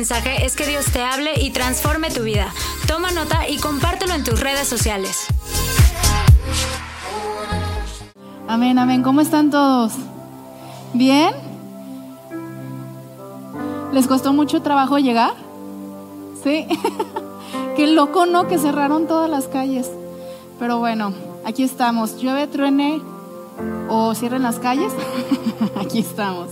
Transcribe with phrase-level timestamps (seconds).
[0.00, 2.50] mensaje es que Dios te hable y transforme tu vida.
[2.86, 5.26] Toma nota y compártelo en tus redes sociales.
[8.48, 9.02] Amén, amén.
[9.02, 9.92] ¿Cómo están todos?
[10.94, 11.34] ¿Bien?
[13.92, 15.34] ¿Les costó mucho trabajo llegar?
[16.42, 16.66] Sí.
[17.76, 18.48] Qué loco, ¿no?
[18.48, 19.90] Que cerraron todas las calles.
[20.58, 21.12] Pero bueno,
[21.44, 22.16] aquí estamos.
[22.16, 23.02] Llueve, truene
[23.90, 24.94] o cierren las calles.
[25.78, 26.48] aquí estamos.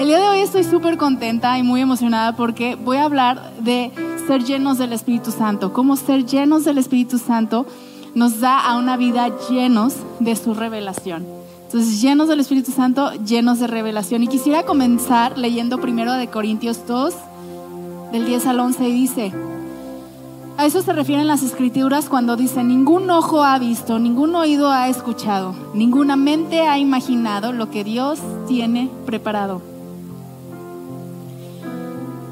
[0.00, 3.92] El día de hoy estoy súper contenta y muy emocionada porque voy a hablar de
[4.26, 5.74] ser llenos del Espíritu Santo.
[5.74, 7.66] Cómo ser llenos del Espíritu Santo
[8.14, 11.26] nos da a una vida llenos de su revelación.
[11.66, 14.22] Entonces, llenos del Espíritu Santo, llenos de revelación.
[14.22, 17.14] Y quisiera comenzar leyendo primero de Corintios 2,
[18.12, 19.32] del 10 al 11, y dice,
[20.56, 24.88] a eso se refieren las escrituras cuando dice, ningún ojo ha visto, ningún oído ha
[24.88, 29.69] escuchado, ninguna mente ha imaginado lo que Dios tiene preparado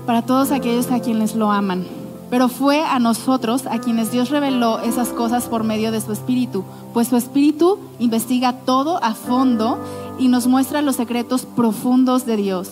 [0.08, 1.84] para todos aquellos a quienes lo aman.
[2.30, 6.64] Pero fue a nosotros a quienes Dios reveló esas cosas por medio de su Espíritu,
[6.94, 9.78] pues su Espíritu investiga todo a fondo
[10.18, 12.70] y nos muestra los secretos profundos de Dios.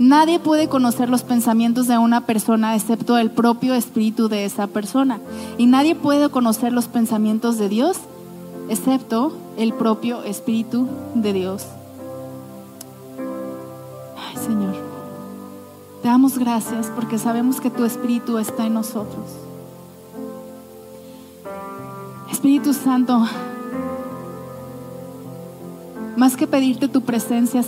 [0.00, 5.20] Nadie puede conocer los pensamientos de una persona excepto el propio espíritu de esa persona.
[5.58, 7.96] Y nadie puede conocer los pensamientos de Dios
[8.68, 11.64] excepto el propio espíritu de Dios.
[14.18, 14.81] Ay, Señor,
[16.02, 19.24] te damos gracias porque sabemos que tu espíritu está en nosotros.
[22.30, 23.24] Espíritu Santo,
[26.16, 27.62] más que pedirte tu presencia,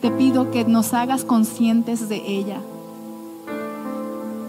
[0.00, 2.56] te pido que nos hagas conscientes de ella.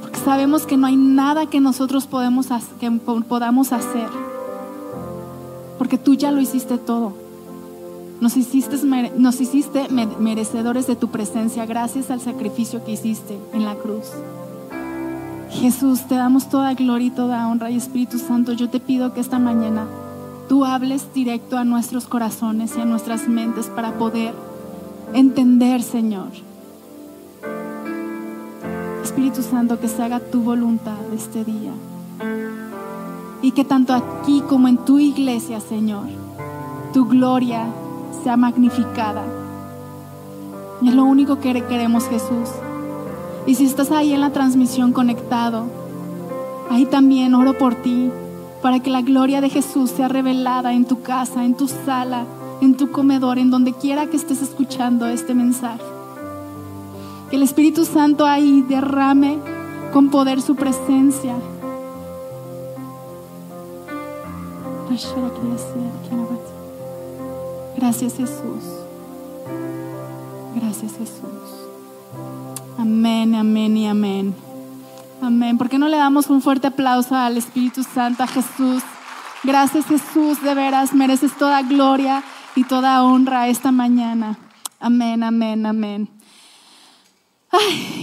[0.02, 4.09] Porque sabemos que no hay nada que nosotros podamos hacer.
[5.77, 7.25] Porque tú ya lo hiciste todo.
[8.26, 9.88] Nos hiciste,
[10.20, 14.05] merecedores de tu presencia gracias al sacrificio que hiciste en la cruz.
[15.52, 19.20] Jesús, te damos toda gloria y toda honra y Espíritu Santo, yo te pido que
[19.20, 19.86] esta mañana
[20.49, 24.33] tú hables directo a nuestros corazones y a nuestras mentes para poder
[25.14, 26.30] entender, Señor.
[29.04, 31.73] Espíritu Santo, que se haga tu voluntad este día.
[33.44, 36.08] Y que tanto aquí como en tu iglesia, Señor,
[36.92, 37.67] tu gloria
[38.23, 39.23] sea magnificada.
[40.81, 42.49] Y es lo único que queremos, Jesús.
[43.45, 45.65] Y si estás ahí en la transmisión conectado,
[46.70, 48.11] ahí también oro por ti
[48.61, 52.25] para que la gloria de Jesús sea revelada en tu casa, en tu sala,
[52.61, 55.83] en tu comedor, en donde quiera que estés escuchando este mensaje.
[57.30, 59.37] Que el Espíritu Santo ahí derrame
[59.93, 61.36] con poder su presencia.
[67.86, 68.64] Gracias Jesús.
[70.56, 71.22] Gracias Jesús.
[72.80, 74.36] Amén, amén y amén.
[75.22, 75.56] Amén.
[75.60, 78.82] ¿Por qué no le damos un fuerte aplauso al Espíritu Santo, a Jesús?
[79.44, 82.23] Gracias Jesús, de veras mereces toda gloria
[82.56, 84.40] y toda honra esta mañana.
[84.80, 86.10] Amén, amén, amén.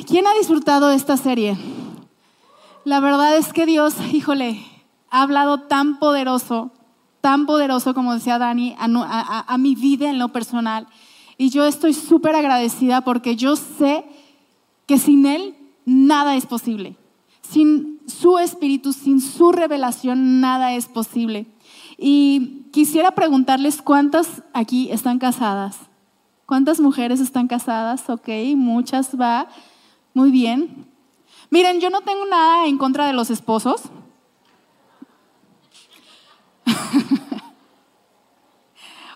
[0.07, 1.59] ¿Quién ha disfrutado de esta serie?
[2.85, 4.65] La verdad es que Dios, híjole,
[5.11, 6.71] ha hablado tan poderoso,
[7.23, 10.89] tan poderoso como decía Dani, a, mi vida en lo personal.
[11.39, 14.05] Y yo estoy súper agradecida porque yo sé
[14.87, 15.55] que sin Él
[15.87, 16.97] nada es posible.
[17.41, 21.47] Sin su espíritu, sin su revelación, nada es posible.
[21.97, 25.79] Y quisiera preguntarles cuántas aquí están casadas.
[26.45, 28.11] ¿Cuántas mujeres están casadas?
[28.11, 29.47] Ok, muchas va.
[30.13, 30.89] Muy bien.
[31.51, 33.83] Miren, yo no tengo nada en contra de los esposos.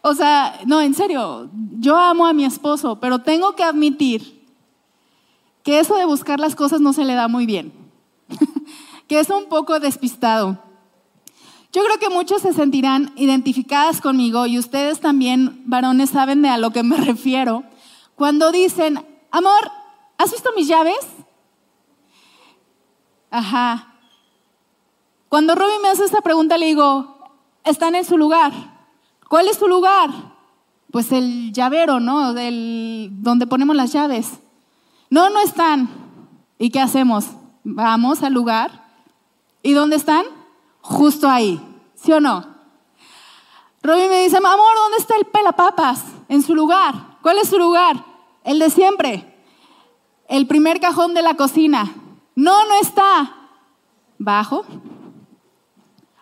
[0.08, 1.50] O sea, no, en serio,
[1.80, 4.46] yo amo a mi esposo, pero tengo que admitir
[5.64, 7.72] que eso de buscar las cosas no se le da muy bien.
[9.08, 10.62] que es un poco despistado.
[11.72, 16.59] Yo creo que muchos se sentirán identificadas conmigo y ustedes también, varones, saben de a
[16.59, 17.64] lo que me refiero.
[18.14, 19.72] Cuando dicen, amor,
[20.18, 21.04] ¿has visto mis llaves?
[23.32, 23.92] Ajá.
[25.28, 27.18] Cuando Robbie me hace esta pregunta, le digo,
[27.64, 28.75] están en su lugar.
[29.28, 30.10] ¿Cuál es su lugar?
[30.90, 32.32] Pues el llavero, ¿no?
[32.32, 34.38] Del, donde ponemos las llaves.
[35.10, 35.88] No, no están.
[36.58, 37.26] ¿Y qué hacemos?
[37.64, 38.84] Vamos al lugar.
[39.62, 40.24] ¿Y dónde están?
[40.80, 41.60] Justo ahí.
[41.96, 42.46] ¿Sí o no?
[43.82, 46.04] Robin me dice, amor, ¿dónde está el pelapapas?
[46.28, 47.18] En su lugar.
[47.22, 48.04] ¿Cuál es su lugar?
[48.44, 49.36] El de siempre.
[50.28, 51.92] El primer cajón de la cocina.
[52.34, 53.34] No, no está.
[54.18, 54.64] Bajo.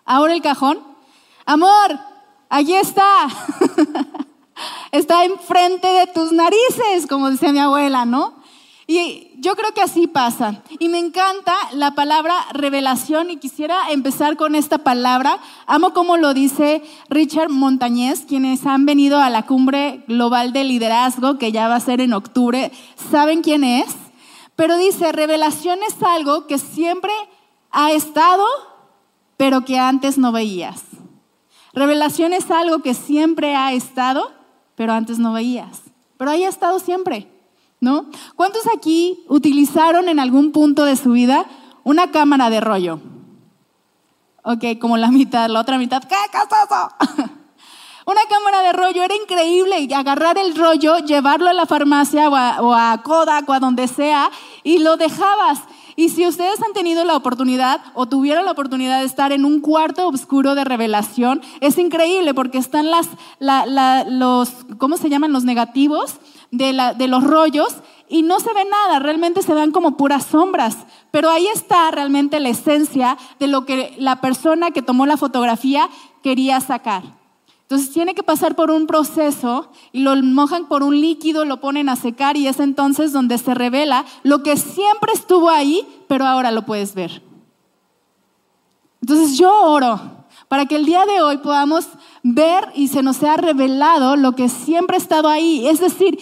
[0.05, 0.79] Ahora el cajón.
[1.47, 1.99] Amor,
[2.49, 3.29] allí está.
[4.93, 8.45] está enfrente de tus narices, como dice mi abuela, ¿no?
[8.87, 10.63] Y yo creo que así pasa.
[10.79, 15.39] Y me encanta la palabra revelación y quisiera empezar con esta palabra.
[15.67, 21.39] Amo como lo dice Richard Montañez, quienes han venido a la cumbre global de liderazgo
[21.39, 22.73] que ya va a ser en octubre.
[23.11, 23.87] ¿Saben quién es?
[24.55, 27.13] Pero dice, revelación es algo que siempre
[27.71, 28.45] ha estado,
[29.39, 30.83] pero que antes no veías.
[31.75, 34.31] Revelación es algo que siempre ha estado,
[34.75, 35.83] pero antes no veías.
[36.17, 37.29] Pero ahí ha estado siempre.
[37.85, 38.07] ¿no?
[38.35, 41.45] ¿Cuántos aquí utilizaron en algún punto de su vida
[41.85, 42.99] una cámara de rollo?
[44.43, 46.39] Ok, como la mitad, la otra mitad, ¿qué, qué
[48.07, 52.61] Una cámara de rollo era increíble, agarrar el rollo, llevarlo a la farmacia o a,
[52.63, 54.31] o a Kodak o a donde sea
[54.63, 55.61] y lo dejabas.
[55.97, 59.61] Y si ustedes han tenido la oportunidad o tuvieron la oportunidad de estar en un
[59.61, 63.09] cuarto oscuro de revelación, es increíble porque están las,
[64.09, 65.33] los, ¿cómo se llaman?
[65.33, 66.17] Los negativos
[66.51, 66.73] de,
[67.09, 67.75] los rollos
[68.09, 70.79] y no se ve nada, realmente se ven como puras sombras.
[71.11, 75.89] Pero ahí está realmente la esencia de lo que la persona que tomó la fotografía
[76.23, 77.24] quería sacar.
[77.65, 81.89] Entonces tiene que pasar por un proceso y lo mojan por un líquido, lo ponen
[81.89, 86.51] a secar y es entonces donde se revela lo que siempre estuvo ahí, pero ahora
[86.51, 87.23] lo puedes ver.
[89.01, 89.99] Entonces yo oro
[90.49, 91.89] para que el día de hoy podamos
[92.23, 95.67] ver y se nos sea revelado lo que siempre ha estado ahí.
[95.67, 96.19] Es decir,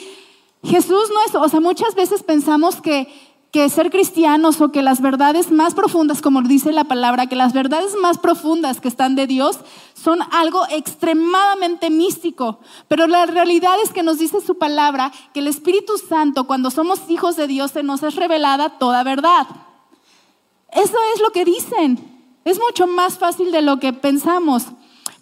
[0.63, 3.09] Jesús no es, o sea, muchas veces pensamos que,
[3.53, 7.53] que ser cristianos o que las verdades más profundas, como dice la palabra, que las
[7.53, 9.59] verdades más profundas que están de Dios
[9.93, 12.61] son algo extremadamente místico.
[12.89, 17.01] Pero la realidad es que nos dice su palabra que el Espíritu Santo, cuando somos
[17.11, 19.47] hijos de Dios, se nos es revelada toda verdad.
[20.73, 21.99] Eso es lo que dicen.
[22.47, 24.65] Es mucho más fácil de lo que pensamos.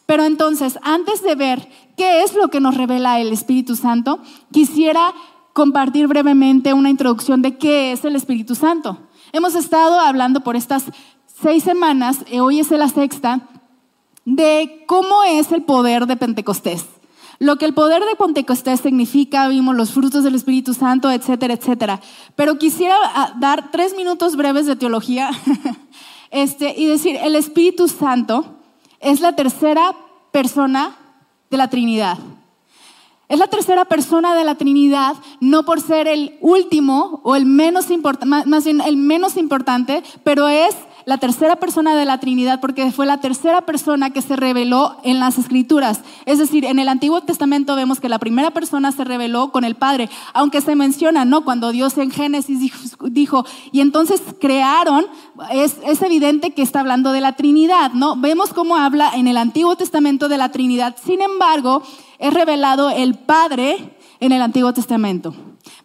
[0.06, 4.20] Pero entonces, antes de ver qué es lo que nos revela el Espíritu Santo,
[4.52, 5.14] quisiera
[5.60, 8.96] compartir brevemente una introducción de qué es el Espíritu Santo.
[9.30, 10.84] Hemos estado hablando por estas
[11.26, 13.42] seis semanas, y hoy es la sexta,
[14.24, 16.86] de cómo es el poder de Pentecostés.
[17.38, 22.00] Lo que el poder de Pentecostés significa, vimos los frutos del Espíritu Santo, etcétera, etcétera.
[22.36, 25.28] Pero quisiera ah, dar tres minutos breves de teología
[26.30, 28.46] este, y decir, el Espíritu Santo
[28.98, 29.94] es la tercera
[30.32, 30.96] persona
[31.50, 32.16] de la Trinidad.
[33.30, 37.88] Es la tercera persona de la Trinidad, no por ser el último o el menos
[37.92, 40.74] importante, más bien el menos importante, pero es
[41.04, 45.20] la tercera persona de la Trinidad porque fue la tercera persona que se reveló en
[45.20, 46.00] las Escrituras.
[46.26, 49.74] Es decir, en el Antiguo Testamento vemos que la primera persona se reveló con el
[49.74, 51.44] Padre, aunque se menciona, ¿no?
[51.44, 52.72] Cuando Dios en Génesis
[53.10, 55.06] dijo, y entonces crearon,
[55.52, 58.16] es, es evidente que está hablando de la Trinidad, ¿no?
[58.16, 60.96] Vemos cómo habla en el Antiguo Testamento de la Trinidad.
[61.04, 61.82] Sin embargo,
[62.18, 65.34] es revelado el Padre en el Antiguo Testamento.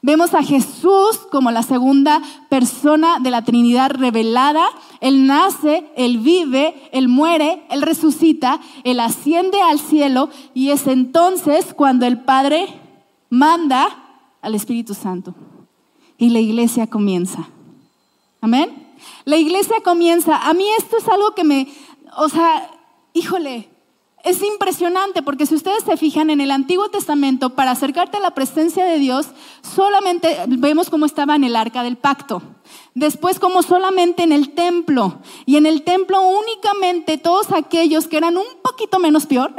[0.06, 4.68] Vemos a Jesús como la segunda persona de la Trinidad revelada.
[5.02, 11.74] Él nace, Él vive, Él muere, Él resucita, Él asciende al cielo y es entonces
[11.74, 12.68] cuando el Padre
[13.31, 15.34] manda al Espíritu Santo.
[16.19, 17.50] Y la iglesia comienza.
[18.42, 18.96] Amén.
[19.24, 20.38] La iglesia comienza.
[20.38, 21.68] A mí esto es algo que me,
[22.16, 22.69] o sea,
[23.13, 23.69] híjole,
[24.25, 28.32] es impresionante porque si ustedes se fijan en el Antiguo Testamento, para acercarte a la
[28.32, 29.27] presencia de Dios,
[29.62, 32.41] solamente vemos cómo estaba en el arca del pacto.
[32.96, 35.20] Después como solamente en el templo.
[35.46, 39.53] Y en el templo únicamente todos aquellos que eran un poquito menos peor,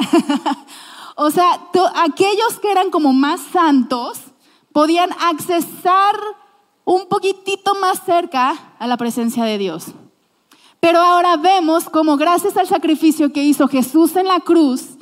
[1.14, 1.60] o sea,
[1.94, 4.18] aquellos que eran como más santos,
[4.72, 6.16] podían accesar
[6.84, 9.94] un poquitito más cerca a la presencia de Dios.
[10.80, 14.96] Pero ahora vemos como gracias al sacrificio que hizo Jesús en la cruz,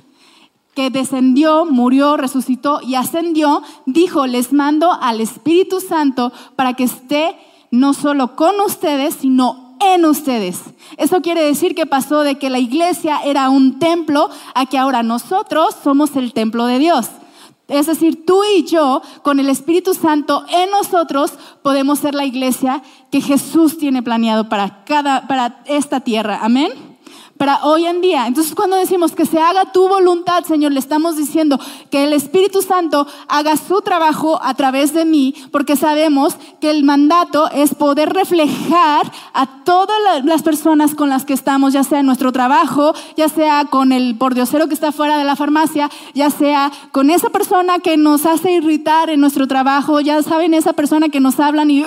[0.75, 7.37] que descendió, murió, resucitó y ascendió, dijo, les mando al Espíritu Santo para que esté
[7.71, 10.63] no solo con ustedes, sino en ustedes.
[10.97, 15.03] Eso quiere decir que pasó de que la iglesia era un templo a que ahora
[15.03, 17.09] nosotros somos el templo de Dios.
[17.69, 22.83] Es decir, tú y yo, con el Espíritu Santo en nosotros, podemos ser la iglesia
[23.11, 26.41] que Jesús tiene planeado para, cada, para esta tierra.
[26.43, 26.94] Amén
[27.37, 28.27] para hoy en día.
[28.27, 31.59] Entonces cuando decimos que se haga tu voluntad, Señor, le estamos diciendo
[31.91, 36.85] que el Espíritu Santo haga su trabajo a través de mí, porque sabemos que el
[36.85, 42.07] mandato es poder reflejar a todas las personas con las que estamos, ya sea en
[42.07, 46.71] nuestro trabajo, ya sea con el pordiosero que está fuera de la farmacia, ya sea
[46.93, 51.21] con esa persona que nos hace irritar en nuestro trabajo, ya saben, esa persona que
[51.21, 51.85] nos hablan y...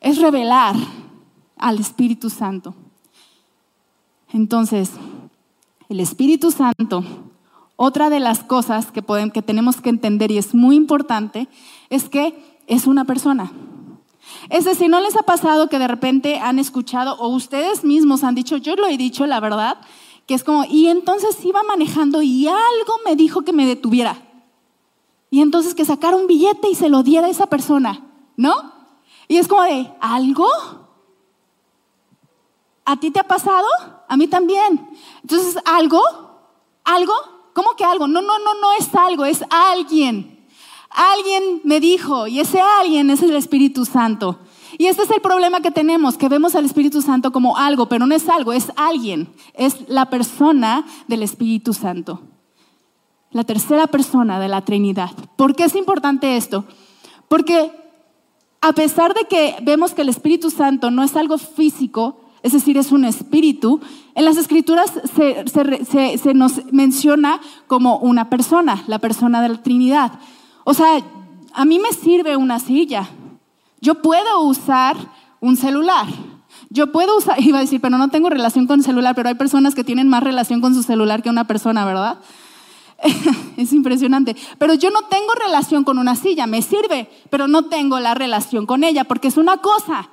[0.00, 0.76] Es revelar
[1.58, 2.74] al Espíritu Santo.
[4.32, 4.90] Entonces,
[5.88, 7.02] el Espíritu Santo,
[7.76, 9.02] otra de las cosas que,
[9.42, 11.48] tenemos que entender y es muy importante,
[11.88, 13.50] es que es una persona.
[14.48, 18.34] Es decir, ¿no les ha pasado que de repente han escuchado o ustedes mismos han
[18.34, 19.78] dicho, yo lo he dicho, la verdad,
[20.26, 24.22] que es como, y entonces iba manejando y algo me dijo que me detuviera.
[25.30, 28.04] Y entonces que sacara un billete y se lo diera a esa persona,
[28.36, 28.72] ¿no?
[29.26, 30.48] Y es como de, ¿algo?
[32.84, 33.66] ¿A ti te ha pasado?
[34.10, 34.88] A mí también.
[35.22, 36.02] Entonces, ¿algo?
[36.82, 37.12] ¿Algo?
[37.54, 38.08] ¿Cómo que algo?
[38.08, 40.48] No, no, no, no es algo, es alguien.
[40.90, 44.40] Alguien me dijo, y ese alguien es el Espíritu Santo.
[44.78, 48.04] Y este es el problema que tenemos, que vemos al Espíritu Santo como algo, pero
[48.04, 52.20] no es algo, es alguien, es la persona del Espíritu Santo.
[53.30, 55.12] La tercera persona de la Trinidad.
[55.36, 56.64] ¿Por qué es importante esto?
[57.28, 57.70] Porque
[58.60, 62.76] a pesar de que vemos que el Espíritu Santo no es algo físico, es decir,
[62.78, 63.80] es un espíritu,
[64.14, 70.12] en las escrituras se, se nos menciona como una persona, la persona de la Trinidad.
[70.64, 71.02] O sea,
[71.52, 73.08] a mí me sirve una silla.
[73.80, 74.96] Yo puedo usar
[75.40, 76.06] un celular.
[76.68, 79.34] Yo puedo usar, iba a decir, pero no tengo relación con el celular, pero hay
[79.34, 82.18] personas que tienen más relación con su celular que una persona, ¿verdad?
[83.56, 84.36] es impresionante.
[84.58, 88.66] Pero yo no tengo relación con una silla, me sirve, pero no tengo la relación
[88.66, 90.10] con ella, porque es una cosa.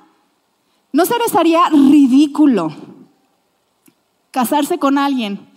[0.92, 2.72] ¿No se les haría ridículo
[4.30, 5.48] casarse con alguien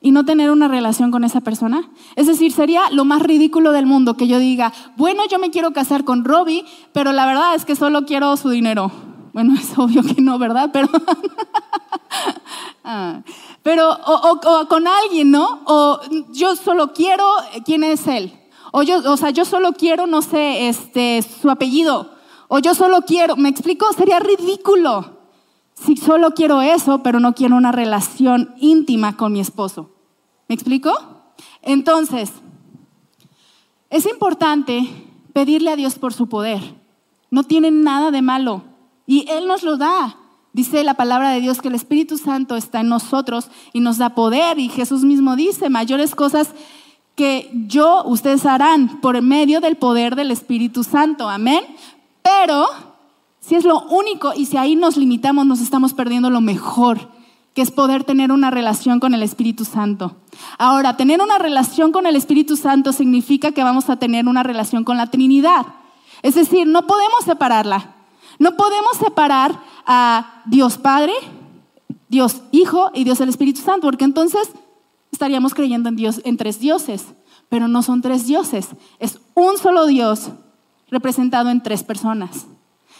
[0.00, 1.88] y no tener una relación con esa persona?
[2.14, 5.72] Es decir, sería lo más ridículo del mundo que yo diga, bueno, yo me quiero
[5.72, 8.92] casar con Robbie, pero la verdad es que solo quiero su dinero.
[9.32, 10.70] Bueno, es obvio que no, ¿verdad?
[10.72, 10.88] Pero,
[12.84, 13.22] ah,
[13.62, 15.62] pero o, con alguien, ¿no?
[15.64, 16.00] O
[16.32, 17.26] yo solo quiero,
[17.64, 18.32] ¿quién es él?
[18.72, 22.12] O yo, o sea, yo solo quiero, no sé, este, su apellido.
[22.48, 23.92] O yo solo quiero, ¿me explico?
[23.92, 25.13] Sería ridículo
[25.74, 29.90] si solo quiero eso, pero no quiero una relación íntima con mi esposo.
[30.48, 30.92] ¿Me explico?
[31.62, 32.32] Entonces,
[33.90, 34.88] es importante
[35.32, 36.60] pedirle a Dios por su poder.
[37.30, 38.62] No tiene nada de malo.
[39.06, 40.16] Y Él nos lo da.
[40.52, 44.14] Dice la palabra de Dios que el Espíritu Santo está en nosotros y nos da
[44.14, 44.58] poder.
[44.58, 46.54] Y Jesús mismo dice, mayores cosas
[47.16, 51.28] que yo, ustedes harán por medio del poder del Espíritu Santo.
[51.28, 51.64] Amén.
[52.22, 52.66] Pero
[53.44, 57.10] si es lo único y si ahí nos limitamos, nos estamos perdiendo lo mejor
[57.52, 60.16] que es poder tener una relación con el Espíritu Santo.
[60.58, 64.82] Ahora, tener una relación con el Espíritu Santo significa que vamos a tener una relación
[64.82, 65.66] con la Trinidad.
[66.22, 67.94] Es decir, no podemos separarla.
[68.38, 71.12] No podemos separar a Dios Padre,
[72.08, 74.50] Dios Hijo y Dios el Espíritu Santo, porque entonces
[75.12, 77.14] estaríamos creyendo en Dios en tres dioses,
[77.50, 80.30] pero no son tres dioses, es un solo Dios
[80.90, 82.46] representado en tres personas.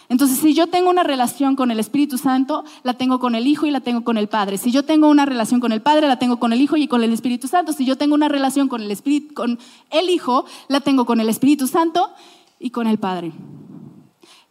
[0.07, 3.65] Entonces, si yo tengo una relación con el Espíritu Santo, la tengo con el Hijo
[3.65, 4.57] y la tengo con el Padre.
[4.57, 7.03] Si yo tengo una relación con el Padre, la tengo con el Hijo y con
[7.03, 7.73] el Espíritu Santo.
[7.73, 9.59] Si yo tengo una relación con el, Espíritu, con
[9.89, 12.11] el Hijo, la tengo con el Espíritu Santo
[12.59, 13.31] y con el Padre.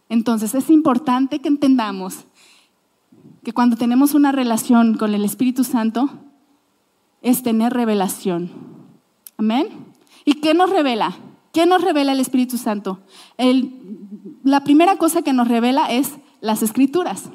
[0.09, 2.25] Entonces, es importante que entendamos
[3.43, 6.09] que cuando tenemos una relación con el Espíritu Santo,
[7.21, 8.51] es tener revelación.
[9.37, 9.67] Amén.
[10.25, 11.15] ¿Y qué nos revela?
[11.55, 12.99] ¿Qué nos revela el Espíritu Santo?
[14.43, 17.29] la primera cosa que nos revela es las escrituras.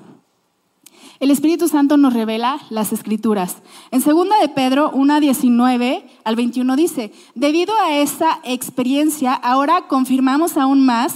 [1.21, 3.63] El Espíritu Santo nos revela las escrituras.
[3.91, 10.59] En segunda de Pedro 1, 19 al 21 dice, debido a esa experiencia, ahora confirmamos
[10.59, 11.15] aún más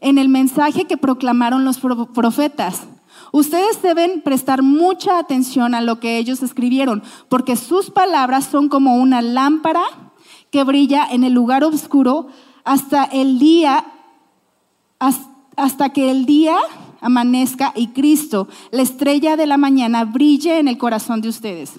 [0.00, 2.82] en el mensaje que proclamaron los profetas.
[3.32, 8.96] Ustedes deben prestar mucha atención a lo que ellos escribieron, porque sus palabras son como
[8.96, 10.11] una lámpara
[10.52, 12.28] que brilla en el lugar oscuro
[12.62, 13.86] hasta el día,
[15.56, 16.56] hasta que el día
[17.00, 21.72] amanezca y Cristo, la estrella de la mañana, brille en el corazón de ustedes.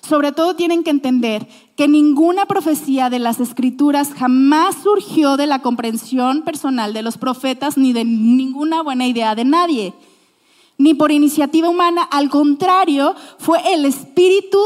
[0.00, 5.62] Sobre todo tienen que entender que ninguna profecía de las escrituras jamás surgió de la
[5.62, 9.94] comprensión personal de los profetas ni de ninguna buena idea de nadie,
[10.78, 12.02] ni por iniciativa humana.
[12.02, 14.60] Al contrario, fue el Espíritu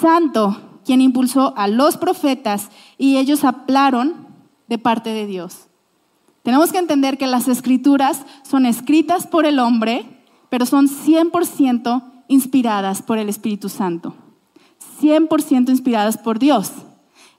[0.00, 2.68] Santo quien impulsó a los profetas
[2.98, 4.26] y ellos hablaron
[4.66, 5.68] de parte de Dios.
[6.42, 10.04] Tenemos que entender que las escrituras son escritas por el hombre,
[10.48, 14.16] pero son 100% inspiradas por el Espíritu Santo.
[15.00, 16.72] 100% inspiradas por Dios.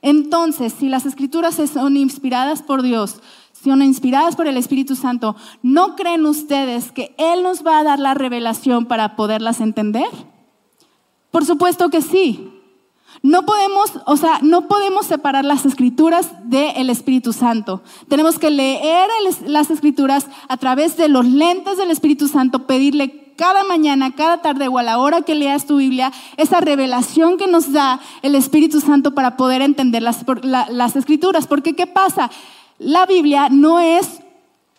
[0.00, 3.20] Entonces, si las escrituras son inspiradas por Dios,
[3.52, 7.98] son inspiradas por el Espíritu Santo, ¿no creen ustedes que Él nos va a dar
[7.98, 10.08] la revelación para poderlas entender?
[11.30, 12.61] Por supuesto que sí.
[13.22, 17.82] No podemos, o sea, no podemos separar las escrituras del Espíritu Santo.
[18.08, 19.08] Tenemos que leer
[19.46, 24.68] las escrituras a través de los lentes del Espíritu Santo, pedirle cada mañana, cada tarde
[24.68, 28.80] o a la hora que leas tu Biblia, esa revelación que nos da el Espíritu
[28.80, 31.46] Santo para poder entender las, las escrituras.
[31.46, 32.30] Porque ¿qué pasa?
[32.82, 34.20] la Biblia no es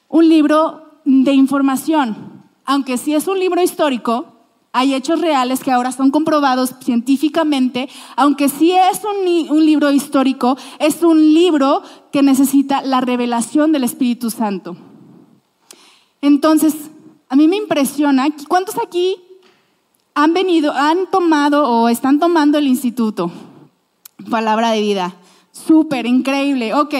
[0.10, 4.33] un libro de información, aunque sí es un libro histórico,
[4.75, 11.03] hay hechos reales que ahora son comprobados científicamente, aunque sí es un, libro histórico, es
[11.03, 14.75] un libro que necesita la revelación del Espíritu Santo.
[16.22, 16.74] Entonces,
[17.30, 19.18] a mí me impresiona, ¿cuántos aquí
[20.15, 23.32] han venido, han tomado o están tomando el instituto?
[24.32, 25.15] Palabra de vida.
[25.51, 26.74] Súper, increíble.
[26.74, 26.96] Ok,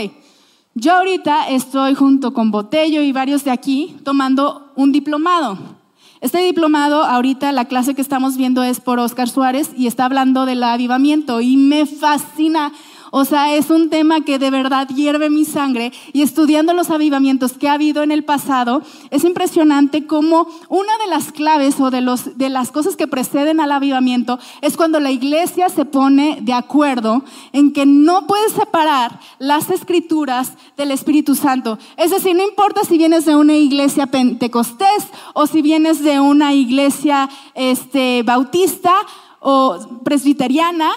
[0.76, 5.83] yo ahorita estoy junto con Botello y varios de aquí tomando un diplomado.
[6.24, 10.46] Este diplomado, ahorita la clase que estamos viendo es por Oscar Suárez y está hablando
[10.46, 12.72] del avivamiento y me fascina
[13.16, 17.54] o sea, es un tema que de verdad hierve mi sangre y estudiando los avivamientos
[17.54, 22.02] que ha habido en el pasado, es impresionante cómo una de las claves o de,
[22.02, 26.54] los, de las cosas que preceden al avivamiento es cuando la iglesia se pone de
[26.54, 31.78] acuerdo en que no puede separar las escrituras del Espíritu Santo.
[31.98, 35.06] Es decir, no importa si vienes de una iglesia pentecostés
[35.36, 38.92] o si vienes de una iglesia este, bautista
[39.40, 40.90] o presbiteriana,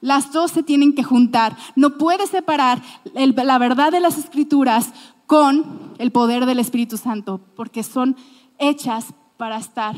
[0.00, 1.56] las dos se tienen que juntar.
[1.74, 2.82] No puedes separar
[3.14, 4.92] la verdad de las escrituras
[5.26, 8.16] con el poder del Espíritu Santo, porque son
[8.58, 9.94] hechas para estar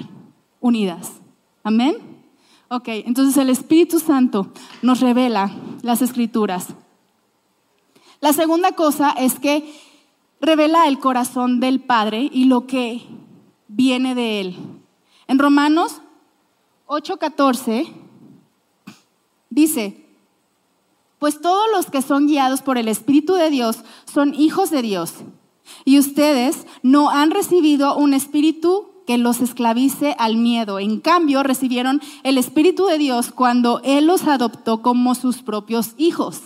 [0.60, 1.12] unidas.
[1.62, 1.96] Amén.
[2.68, 4.52] Ok, entonces el Espíritu Santo
[4.82, 5.50] nos revela
[5.82, 6.68] las escrituras.
[8.20, 9.72] La segunda cosa es que
[10.40, 13.06] revela el corazón del Padre y lo que
[13.68, 14.56] viene de Él.
[15.28, 16.02] En Romanos
[16.86, 17.92] 8:14
[19.50, 20.04] Dice,
[21.18, 23.78] pues todos los que son guiados por el Espíritu de Dios
[24.12, 25.14] son hijos de Dios.
[25.84, 30.78] Y ustedes no han recibido un espíritu que los esclavice al miedo.
[30.78, 36.40] En cambio, recibieron el Espíritu de Dios cuando Él los adoptó como sus propios hijos.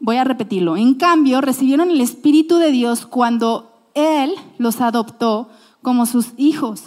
[0.00, 0.76] Voy a repetirlo.
[0.76, 5.48] En cambio, recibieron el Espíritu de Dios cuando Él los adoptó
[5.82, 6.84] como sus hijos.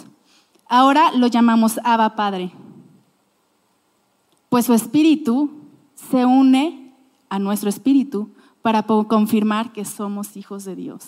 [0.66, 2.52] Ahora lo llamamos Abba Padre
[4.54, 5.50] pues su espíritu
[5.96, 6.94] se une
[7.28, 8.28] a nuestro espíritu
[8.62, 11.04] para confirmar que somos hijos de Dios.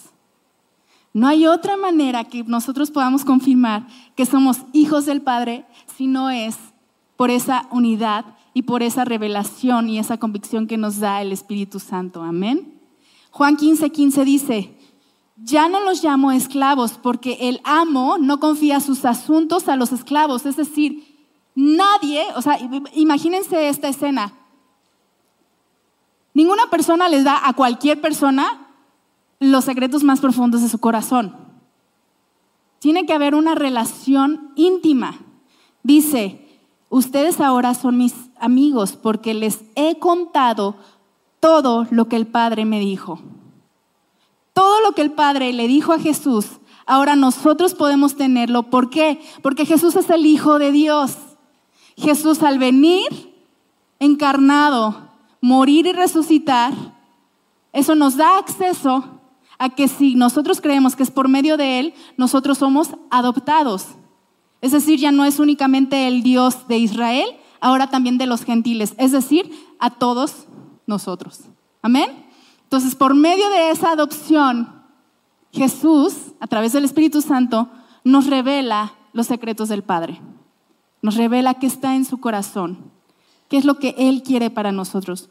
[1.12, 5.64] No hay otra manera que nosotros podamos confirmar que somos hijos del Padre
[5.96, 6.56] si no es
[7.14, 11.78] por esa unidad y por esa revelación y esa convicción que nos da el Espíritu
[11.78, 12.24] Santo.
[12.24, 12.80] Amén.
[13.30, 14.76] Juan 15, 15 dice,
[15.36, 20.46] ya no los llamo esclavos porque el amo no confía sus asuntos a los esclavos,
[20.46, 21.15] es decir,
[21.56, 22.58] Nadie, o sea,
[22.94, 24.32] imagínense esta escena.
[26.34, 28.68] Ninguna persona les da a cualquier persona
[29.40, 31.34] los secretos más profundos de su corazón.
[32.78, 35.18] Tiene que haber una relación íntima.
[35.82, 36.46] Dice,
[36.90, 40.76] ustedes ahora son mis amigos porque les he contado
[41.40, 43.18] todo lo que el Padre me dijo.
[44.52, 46.46] Todo lo que el Padre le dijo a Jesús,
[46.84, 48.64] ahora nosotros podemos tenerlo.
[48.64, 49.22] ¿Por qué?
[49.40, 51.16] Porque Jesús es el Hijo de Dios.
[51.96, 53.34] Jesús al venir
[53.98, 56.72] encarnado, morir y resucitar,
[57.72, 59.04] eso nos da acceso
[59.58, 63.86] a que si nosotros creemos que es por medio de Él, nosotros somos adoptados.
[64.60, 67.26] Es decir, ya no es únicamente el Dios de Israel,
[67.60, 70.46] ahora también de los gentiles, es decir, a todos
[70.86, 71.40] nosotros.
[71.82, 72.26] Amén.
[72.64, 74.82] Entonces, por medio de esa adopción,
[75.52, 77.68] Jesús, a través del Espíritu Santo,
[78.04, 80.20] nos revela los secretos del Padre.
[81.06, 82.78] Nos revela qué está en su corazón,
[83.48, 85.30] qué es lo que Él quiere para nosotros.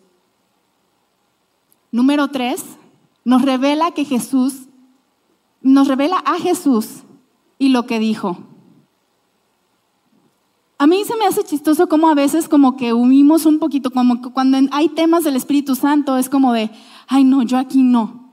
[1.92, 2.64] Número tres,
[3.26, 4.70] nos revela que Jesús,
[5.62, 7.04] nos revela a Jesús
[7.60, 8.38] y lo que dijo.
[10.78, 14.22] A mí se me hace chistoso como a veces como que humimos un poquito, como
[14.22, 16.72] que cuando hay temas del Espíritu Santo es como de,
[17.10, 18.30] ay no, yo aquí no.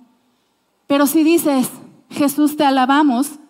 [0.87, 1.69] Pero si dices,
[2.09, 3.41] Jesús te alabamos,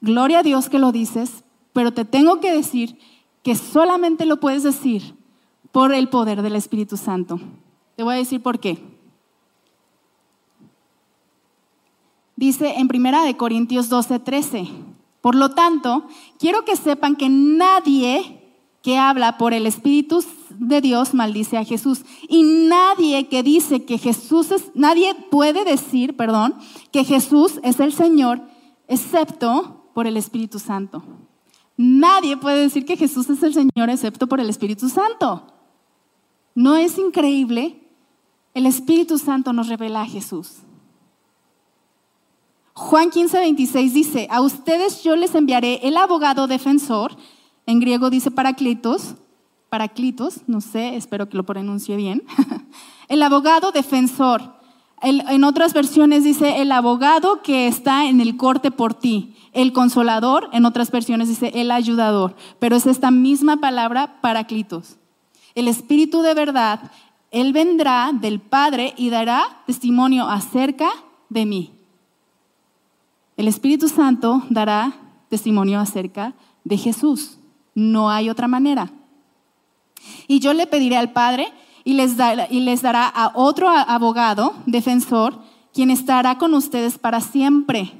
[0.00, 1.42] gloria a Dios que lo dices,
[1.72, 2.98] pero te tengo que decir
[3.42, 5.14] que solamente lo puedes decir
[5.72, 7.40] por el poder del Espíritu Santo.
[7.96, 8.78] Te voy a decir por qué.
[12.36, 14.68] Dice en Primera de Corintios 12, 13.
[15.20, 16.06] Por lo tanto,
[16.38, 18.38] quiero que sepan que nadie
[18.82, 22.02] que habla por el Espíritu de Dios maldice a Jesús.
[22.28, 26.54] Y nadie que dice que Jesús es, nadie puede decir, perdón,
[26.90, 28.40] que Jesús es el Señor,
[28.88, 31.02] excepto por el Espíritu Santo.
[31.82, 35.46] Nadie puede decir que Jesús es el Señor excepto por el Espíritu Santo.
[36.54, 37.80] ¿No es increíble?
[38.52, 40.58] El Espíritu Santo nos revela a Jesús.
[42.74, 47.16] Juan 15, 26 dice, a ustedes yo les enviaré el abogado defensor,
[47.64, 49.14] en griego dice paraclitos,
[49.70, 52.22] paraclitos, no sé, espero que lo pronuncie bien,
[53.08, 54.52] el abogado defensor,
[55.00, 59.34] en otras versiones dice el abogado que está en el corte por ti.
[59.52, 62.36] El consolador, en otras versiones dice el ayudador.
[62.58, 64.96] Pero es esta misma palabra, paraclitos.
[65.54, 66.90] El Espíritu de verdad,
[67.30, 70.90] Él vendrá del Padre y dará testimonio acerca
[71.28, 71.72] de mí.
[73.36, 74.92] El Espíritu Santo dará
[75.28, 76.34] testimonio acerca
[76.64, 77.38] de Jesús.
[77.74, 78.90] No hay otra manera.
[80.28, 81.52] Y yo le pediré al Padre
[81.84, 82.16] y les,
[82.50, 85.38] y les dará a otro abogado, defensor,
[85.72, 87.99] quien estará con ustedes para siempre.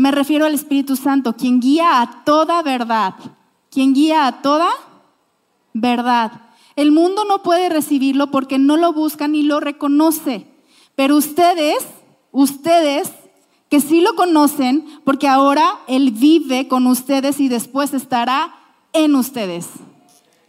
[0.00, 3.16] Me refiero al Espíritu Santo, quien guía a toda verdad.
[3.70, 4.70] Quien guía a toda
[5.74, 6.32] verdad.
[6.74, 10.46] El mundo no puede recibirlo porque no lo busca ni lo reconoce.
[10.96, 11.86] Pero ustedes,
[12.32, 13.12] ustedes
[13.68, 18.54] que sí lo conocen, porque ahora Él vive con ustedes y después estará
[18.94, 19.68] en ustedes.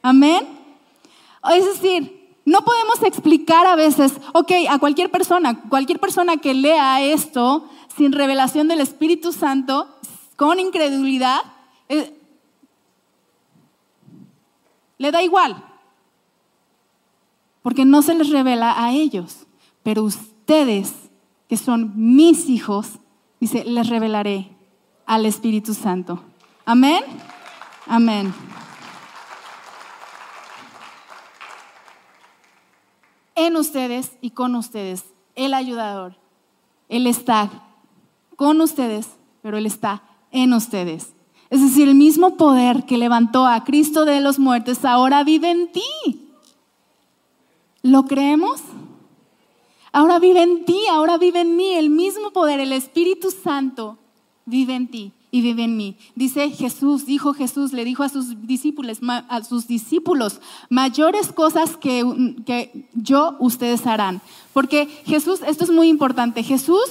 [0.01, 0.47] Amén.
[1.53, 7.01] Es decir, no podemos explicar a veces, ok, a cualquier persona, cualquier persona que lea
[7.01, 9.87] esto sin revelación del Espíritu Santo,
[10.35, 11.41] con incredulidad,
[11.87, 12.17] eh,
[14.97, 15.63] le da igual,
[17.61, 19.45] porque no se les revela a ellos,
[19.83, 20.93] pero ustedes,
[21.47, 22.99] que son mis hijos,
[23.39, 24.49] dice, les revelaré
[25.05, 26.23] al Espíritu Santo.
[26.65, 27.03] Amén.
[27.87, 28.33] Amén.
[33.35, 36.15] En ustedes y con ustedes, el ayudador.
[36.89, 37.49] Él está
[38.35, 39.07] con ustedes,
[39.41, 41.13] pero Él está en ustedes.
[41.49, 45.71] Es decir, el mismo poder que levantó a Cristo de los muertos ahora vive en
[45.71, 46.29] ti.
[47.81, 48.61] ¿Lo creemos?
[49.91, 51.73] Ahora vive en ti, ahora vive en mí.
[51.73, 53.97] El mismo poder, el Espíritu Santo,
[54.45, 55.97] vive en ti y vive en mí.
[56.15, 62.05] Dice Jesús, dijo Jesús, le dijo a sus discípulos, a sus discípulos, mayores cosas que,
[62.45, 64.21] que yo ustedes harán.
[64.53, 66.81] Porque Jesús, esto es muy importante, Jesús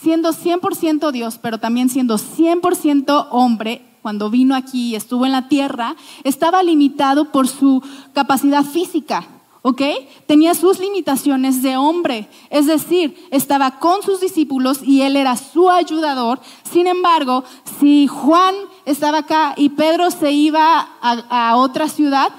[0.00, 5.48] siendo 100% Dios, pero también siendo 100% hombre, cuando vino aquí y estuvo en la
[5.48, 7.82] tierra, estaba limitado por su
[8.14, 9.26] capacidad física.
[9.62, 9.82] ¿Ok?
[10.26, 15.68] Tenía sus limitaciones de hombre, es decir, estaba con sus discípulos y él era su
[15.68, 16.40] ayudador.
[16.70, 17.44] Sin embargo,
[17.78, 22.30] si Juan estaba acá y Pedro se iba a, otra ciudad,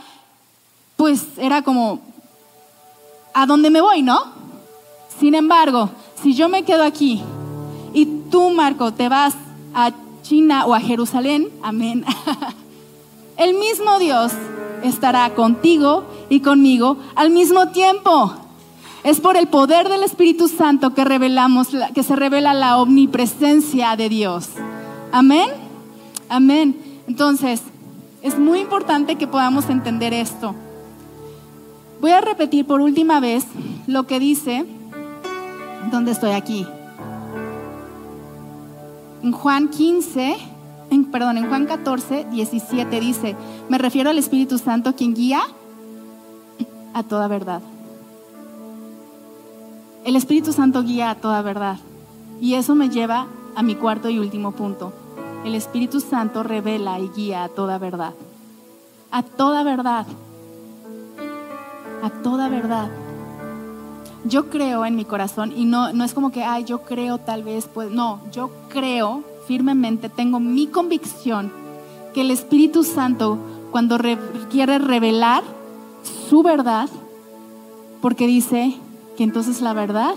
[0.97, 1.99] pues era como,
[3.33, 4.19] ¿a dónde me voy, no?
[5.19, 5.89] Sin embargo,
[6.21, 7.21] si yo me quedo aquí
[7.93, 9.35] y tú, Marco, te vas
[9.73, 9.91] a
[10.23, 12.05] China o a Jerusalén, amén,
[13.37, 14.31] el mismo Dios
[14.83, 18.33] estará contigo y conmigo al mismo tiempo.
[19.03, 24.09] Es por el poder del Espíritu Santo que revelamos, que se revela la omnipresencia de
[24.09, 24.49] Dios.
[25.11, 25.49] Amén.
[26.29, 26.75] Amén.
[27.07, 27.61] Entonces,
[28.21, 30.53] es muy importante que podamos entender esto.
[31.99, 33.45] Voy a repetir por última vez
[33.87, 34.65] lo que dice,
[35.91, 36.65] ¿dónde estoy aquí?
[39.23, 40.35] En Juan 15,
[41.11, 43.35] perdón, en Juan 14, 17 dice,
[43.69, 45.41] me refiero al Espíritu Santo quien guía
[46.93, 47.61] a toda verdad.
[50.03, 51.77] El Espíritu Santo guía a toda verdad.
[52.41, 54.93] Y eso me lleva a mi cuarto y último punto.
[55.45, 58.13] El Espíritu Santo revela y guía a toda verdad.
[59.11, 60.05] A toda verdad.
[62.03, 62.89] A toda verdad.
[64.25, 67.43] Yo creo en mi corazón y no, no es como que, ay, yo creo tal
[67.43, 71.51] vez, pues no, yo creo firmemente, tengo mi convicción
[72.13, 73.37] que el Espíritu Santo
[73.69, 73.99] cuando
[74.49, 75.43] quiere revelar
[76.29, 76.87] su verdad,
[78.01, 78.73] porque dice
[79.17, 80.15] que entonces la verdad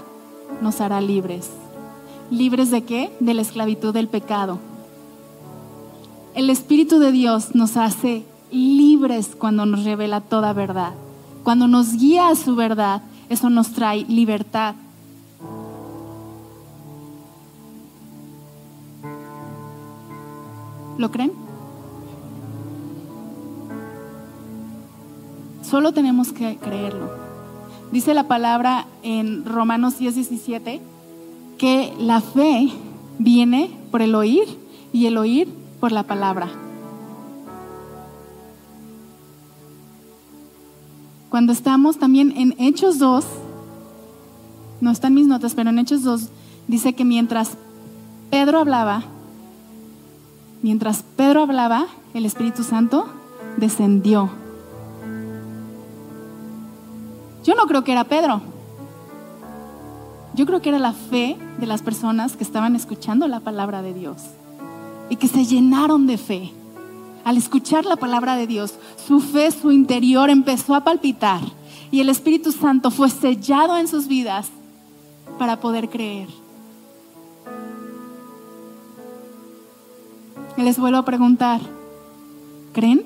[0.63, 1.51] nos hará libres.
[2.31, 3.11] ¿Libres de qué?
[3.19, 4.61] De la esclavitud del pecado.
[6.37, 10.93] El Espíritu de Dios nos hace libres cuando nos revela toda verdad.
[11.43, 14.77] Cuando nos guía a su verdad, eso nos trae libertad.
[20.99, 21.33] ¿Lo creen?
[25.63, 27.11] Solo tenemos que creerlo.
[27.91, 30.81] Dice la palabra en Romanos 10, 17
[31.59, 32.71] que la fe
[33.19, 34.45] viene por el oír
[34.93, 35.49] y el oír
[35.81, 36.49] por la palabra.
[41.31, 43.25] Cuando estamos también en Hechos 2,
[44.81, 46.29] no están mis notas, pero en Hechos 2
[46.69, 47.57] dice que mientras
[48.31, 49.03] Pedro hablaba,
[50.65, 53.07] mientras Pedro hablaba, el Espíritu Santo
[53.57, 54.31] descendió
[57.45, 58.41] yo no creo que era Pedro.
[60.35, 63.93] Yo creo que era la fe de las personas que estaban escuchando la palabra de
[63.93, 64.17] Dios
[65.11, 66.51] y que se llenaron de fe.
[67.25, 68.75] Al escuchar la palabra de Dios,
[69.07, 71.41] su fe, su interior empezó a palpitar
[71.91, 74.49] y el Espíritu Santo fue sellado en sus vidas
[75.39, 76.29] para poder creer.
[80.65, 81.61] Les vuelvo a preguntar,
[82.73, 83.05] ¿creen?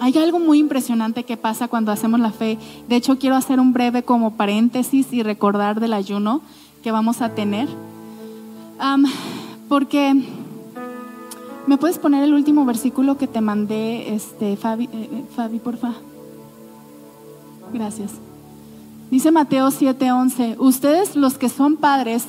[0.00, 2.58] Hay algo muy impresionante que pasa cuando hacemos la fe.
[2.88, 6.42] De hecho, quiero hacer un breve como paréntesis y recordar del ayuno
[6.82, 7.68] que vamos a tener.
[9.66, 10.14] porque
[11.66, 15.94] me puedes poner el último versículo que te mandé, este, Fabi, eh, eh, Fabi, porfa.
[17.72, 18.12] Gracias.
[19.10, 22.24] Dice Mateo 7:11, ustedes los que son padres,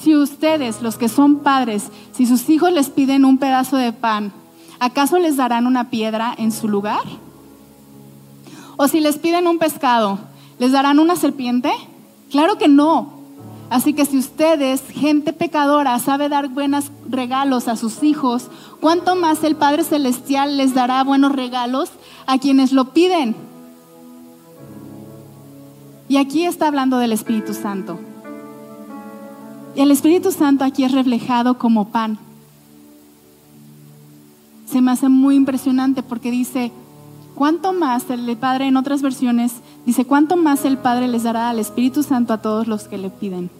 [0.00, 4.32] si ustedes los que son padres, si sus hijos les piden un pedazo de pan,
[4.80, 7.02] ¿acaso les darán una piedra en su lugar?
[8.76, 10.18] ¿O si les piden un pescado,
[10.58, 11.70] les darán una serpiente?
[12.30, 13.14] Claro que no.
[13.70, 18.48] Así que si ustedes, gente pecadora, sabe dar buenos regalos a sus hijos,
[18.80, 21.90] ¿cuánto más el Padre Celestial les dará buenos regalos
[22.26, 23.34] a quienes lo piden?
[26.08, 27.98] Y aquí está hablando del Espíritu Santo.
[29.74, 32.18] Y el Espíritu Santo aquí es reflejado como pan.
[34.66, 36.72] Se me hace muy impresionante porque dice,
[37.34, 39.52] ¿cuánto más el Padre en otras versiones
[39.86, 43.10] dice, cuánto más el Padre les dará al Espíritu Santo a todos los que le
[43.10, 43.50] piden?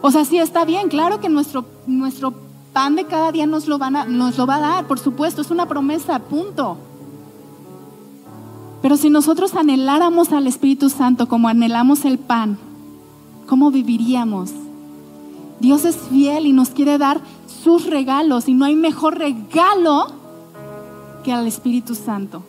[0.00, 2.32] O sea, sí está bien, claro que nuestro, nuestro
[2.72, 5.42] pan de cada día nos lo, van a, nos lo va a dar, por supuesto,
[5.42, 6.78] es una promesa, punto.
[8.82, 12.58] Pero si nosotros anheláramos al Espíritu Santo como anhelamos el pan,
[13.46, 14.52] ¿cómo viviríamos?
[15.60, 17.20] Dios es fiel y nos quiere dar
[17.62, 20.06] sus regalos y no hay mejor regalo
[21.24, 22.42] que al Espíritu Santo.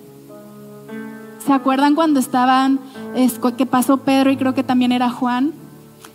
[1.46, 2.80] ¿Se acuerdan cuando estaban,
[3.58, 5.54] que pasó Pedro y creo que también era Juan,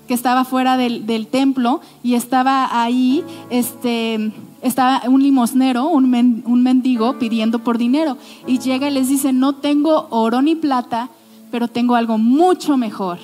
[0.06, 4.32] que estaba fuera del, del templo y estaba ahí, este,
[4.64, 6.10] estaba un limosnero, un,
[6.62, 11.10] mendigo pidiendo por dinero y llega y les dice, no tengo oro ni plata,
[11.50, 13.18] pero tengo algo mucho mejor,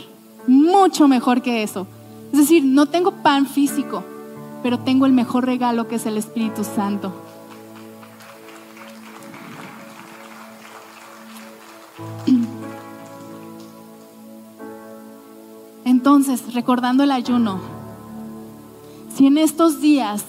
[0.47, 1.87] mucho mejor que eso.
[2.33, 4.05] Es decir, no tengo pan físico,
[4.63, 7.13] pero tengo el mejor regalo que es el Espíritu Santo.
[16.01, 17.61] Entonces, recordando el ayuno,
[19.15, 20.25] si en estos días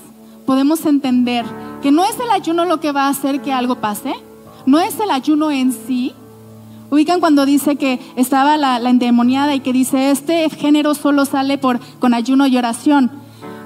[0.45, 1.45] podemos entender
[1.81, 4.13] que no es el ayuno lo que va a hacer que algo pase,
[4.65, 6.13] no es el ayuno en sí.
[6.89, 11.79] Ubican cuando dice que estaba la, endemoniada y que dice, este género solo sale por,
[11.99, 13.10] con ayuno y oración.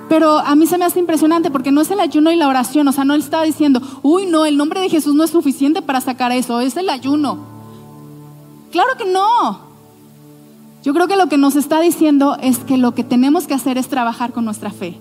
[0.08, 2.88] Pero a mí se me hace impresionante porque no es el ayuno y la oración,
[2.88, 5.82] o sea, no él estaba diciendo, uy, no, el nombre de Jesús no es suficiente
[5.82, 7.40] para sacar eso, es el ayuno.
[8.72, 9.65] Claro que no.
[10.86, 13.80] Yo creo que lo que nos está diciendo es que lo que tenemos que hacer
[13.80, 14.96] es trabajar con nuestra fe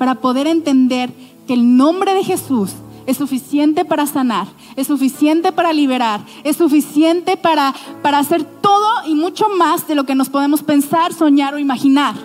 [0.00, 1.12] para poder entender
[1.46, 2.72] que el nombre de Jesús
[3.06, 9.14] es suficiente para sanar, es suficiente para liberar, es suficiente para, para hacer todo y
[9.14, 12.16] mucho más de lo que nos podemos pensar, soñar o imaginar.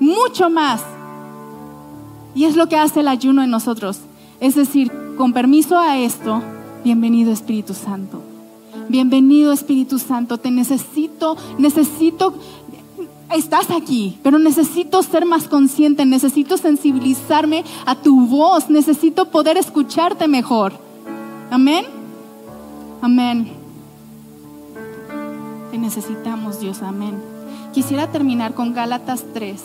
[0.00, 0.82] Mucho más.
[2.34, 4.00] Y es lo que hace el ayuno en nosotros.
[4.40, 6.42] Es decir, con permiso a esto,
[6.82, 8.25] bienvenido Espíritu Santo.
[8.88, 12.34] Bienvenido Espíritu Santo, te necesito, necesito
[13.34, 20.28] estás aquí, pero necesito ser más consciente, necesito sensibilizarme a tu voz, necesito poder escucharte
[20.28, 20.72] mejor.
[21.50, 21.84] Amén.
[23.02, 23.52] Amén.
[25.70, 26.82] Te necesitamos, Dios.
[26.82, 27.20] Amén.
[27.72, 29.62] Quisiera terminar con Gálatas 3.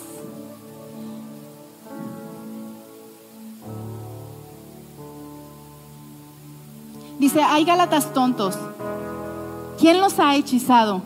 [7.18, 8.58] Dice, hay Gálatas tontos.
[9.82, 11.02] ¿Quién los ha hechizado?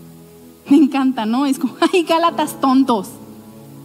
[0.70, 1.46] Me encanta, ¿no?
[1.46, 3.08] Es como, ay, Gálatas tontos.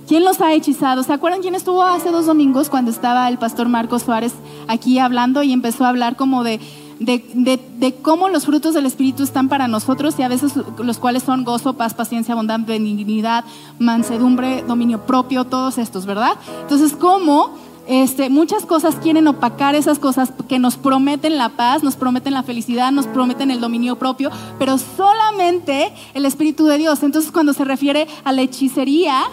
[0.08, 1.02] ¿Quién los ha hechizado?
[1.02, 4.34] ¿Se acuerdan quién estuvo hace dos domingos cuando estaba el pastor Marcos Suárez
[4.68, 6.60] aquí hablando y empezó a hablar como de,
[7.00, 11.44] de, cómo los frutos del Espíritu están para nosotros y a veces los cuales son
[11.44, 13.46] gozo, paz, paciencia, bondad, benignidad,
[13.80, 16.34] mansedumbre, dominio propio, todos estos, ¿verdad?
[16.62, 17.56] Entonces, ¿cómo
[17.90, 22.44] este, muchas cosas quieren opacar esas cosas que nos prometen la paz, nos prometen la
[22.44, 27.02] felicidad, nos prometen el dominio propio, pero solamente el Espíritu de Dios.
[27.02, 29.24] Entonces cuando se refiere a la hechicería,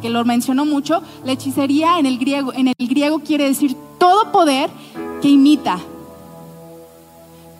[0.00, 4.32] que lo mencionó mucho, la hechicería en el griego, en el griego quiere decir todo
[4.32, 4.70] poder
[5.20, 5.78] que imita.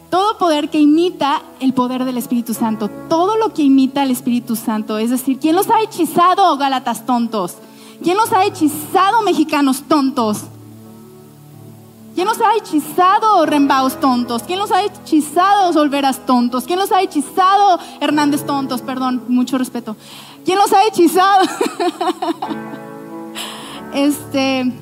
[0.08, 4.56] Todo poder que imita el poder del Espíritu Santo, todo lo que imita el Espíritu
[4.56, 7.56] Santo, es decir, ¿quién los ha hechizado, Gálatas tontos?
[8.02, 10.42] ¿Quién nos ha hechizado, mexicanos tontos?
[12.14, 14.42] ¿Quién nos ha hechizado, Rembaos tontos?
[14.42, 16.64] ¿Quién nos ha hechizado, Solveras tontos?
[16.64, 18.80] ¿Quién nos ha hechizado, Hernández tontos?
[18.80, 19.96] Perdón, mucho respeto.
[20.44, 21.44] ¿Quién nos ha hechizado?
[23.94, 24.72] este,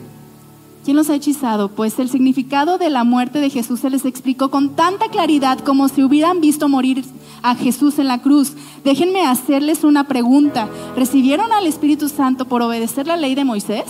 [0.84, 1.70] ¿Quién los ha hechizado?
[1.70, 5.88] Pues el significado de la muerte de Jesús se les explicó con tanta claridad como
[5.88, 7.04] si hubieran visto morir
[7.42, 8.52] a Jesús en la cruz.
[8.84, 10.68] Déjenme hacerles una pregunta.
[10.96, 13.84] ¿Recibieron al Espíritu Santo por obedecer la ley de Moisés?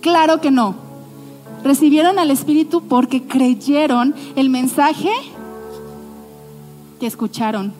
[0.00, 0.74] Claro que no.
[1.64, 5.10] Recibieron al Espíritu porque creyeron el mensaje
[7.00, 7.72] que escucharon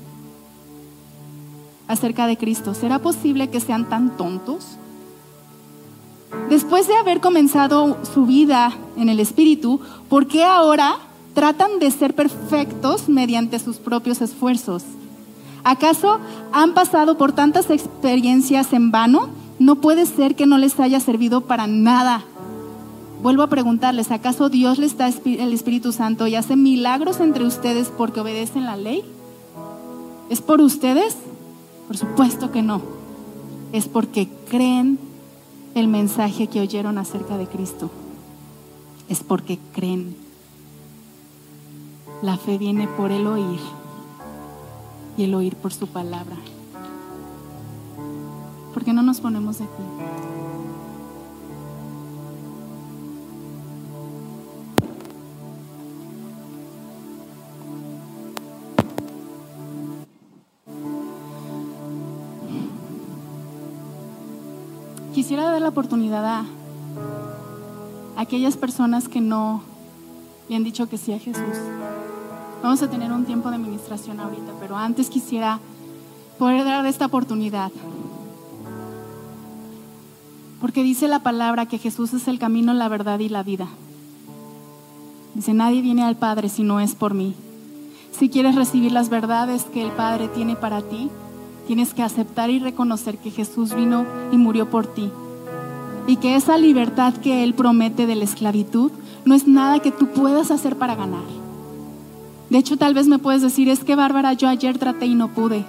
[1.86, 2.74] acerca de Cristo.
[2.74, 4.78] ¿Será posible que sean tan tontos?
[6.48, 10.96] Después de haber comenzado su vida en el Espíritu, ¿por qué ahora
[11.34, 14.84] tratan de ser perfectos mediante sus propios esfuerzos?
[15.64, 16.20] ¿Acaso
[16.52, 19.28] han pasado por tantas experiencias en vano?
[19.58, 22.22] No puede ser que no les haya servido para nada.
[23.22, 27.88] Vuelvo a preguntarles, ¿acaso Dios les da el Espíritu Santo y hace milagros entre ustedes
[27.88, 29.02] porque obedecen la ley?
[30.28, 31.16] ¿Es por ustedes?
[31.86, 32.82] Por supuesto que no.
[33.72, 34.98] Es porque creen
[35.74, 37.90] el mensaje que oyeron acerca de Cristo.
[39.08, 40.23] Es porque creen.
[42.24, 43.60] La fe viene por el oír
[45.18, 46.36] y el oír por su palabra.
[48.72, 49.84] ¿Por qué no nos ponemos de pie?
[65.12, 66.46] Quisiera dar la oportunidad a
[68.16, 69.60] aquellas personas que no
[70.48, 71.58] le han dicho que sí a Jesús.
[72.64, 75.60] Vamos a tener un tiempo de administración ahorita, pero antes quisiera
[76.38, 77.70] poder dar esta oportunidad.
[80.60, 83.68] Porque dice la palabra que Jesús es el camino, la verdad y la vida.
[85.34, 87.34] Dice, nadie viene al Padre si no es por mí.
[88.10, 91.10] Si quieres recibir las verdades que el Padre tiene para ti,
[91.66, 95.10] Tienes que aceptar y reconocer que Jesús vino y murió por ti.
[96.06, 98.92] Y que esa libertad que Él promete de la esclavitud
[99.24, 101.33] no es nada que tú puedas hacer para ganar.
[102.54, 105.26] De hecho, tal vez me puedes decir, es que Bárbara, yo ayer traté y no
[105.26, 105.64] pude.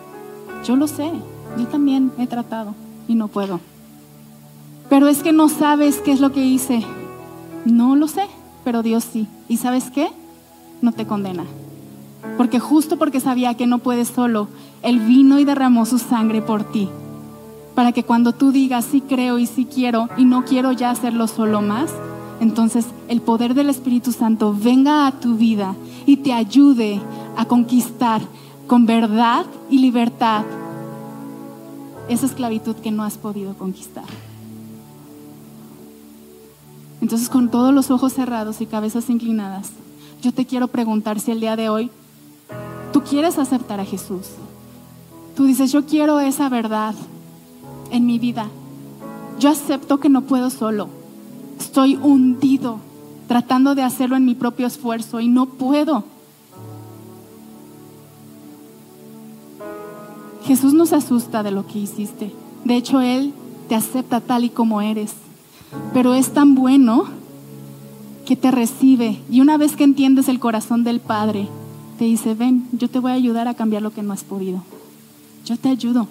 [0.64, 1.12] Yo lo sé,
[1.58, 2.76] yo también he tratado
[3.08, 3.60] y no puedo.
[4.88, 6.84] Pero es que no sabes qué es lo que hice.
[7.66, 8.28] No lo sé,
[8.64, 9.26] pero Dios sí.
[9.50, 10.10] ¿Y sabes qué?
[10.84, 11.46] No te condena.
[12.38, 14.48] Porque justo porque sabía que no puedes solo,
[14.84, 16.88] Él vino y derramó su sangre por ti.
[17.74, 21.28] Para que cuando tú digas sí creo y sí quiero y no quiero ya hacerlo
[21.28, 21.92] solo más,
[22.42, 25.74] entonces el poder del Espíritu Santo venga a tu vida
[26.06, 27.02] y te ayude
[27.36, 28.22] a conquistar
[28.68, 30.44] con verdad y libertad
[32.10, 34.06] esa esclavitud que no has podido conquistar.
[37.02, 39.72] Entonces con todos los ojos cerrados y cabezas inclinadas,
[40.22, 41.92] yo te quiero preguntar si el día de hoy
[42.92, 44.28] tú quieres aceptar a Jesús.
[45.36, 46.96] Tú dices, yo quiero esa verdad
[47.92, 48.48] en mi vida.
[49.38, 50.88] Yo acepto que no puedo solo.
[51.60, 52.80] Estoy hundido
[53.28, 56.04] tratando de hacerlo en mi propio esfuerzo y no puedo.
[60.46, 62.32] Jesús no se asusta de lo que hiciste.
[62.64, 63.34] De hecho, Él
[63.68, 65.14] te acepta tal y como eres.
[65.94, 67.06] Pero es tan bueno
[68.26, 69.20] que te recibe.
[69.30, 71.48] Y una vez que entiendes el corazón del Padre,
[71.98, 74.62] te dice, ven, yo te voy a ayudar a cambiar lo que no has podido.
[75.46, 76.08] Yo te ayudo,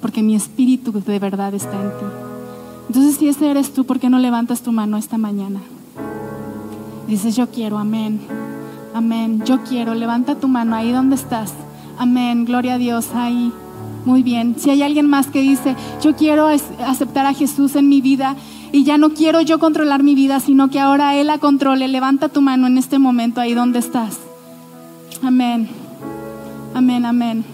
[0.00, 2.06] porque mi espíritu de verdad está en ti.
[2.88, 5.60] Entonces, si ese eres tú, ¿por qué no levantas tu mano esta mañana?
[7.10, 8.20] Dices, yo quiero, amén,
[8.94, 11.52] amén, yo quiero, levanta tu mano ahí donde estás.
[11.98, 13.52] Amén, gloria a Dios, ahí.
[14.06, 14.54] Muy bien.
[14.58, 18.34] Si hay alguien más que dice, yo quiero aceptar a Jesús en mi vida
[18.72, 22.30] y ya no quiero yo controlar mi vida, sino que ahora Él la controle, levanta
[22.30, 24.18] tu mano en este momento ahí donde estás.
[25.22, 25.68] Amén.
[26.72, 27.44] Amén, amén.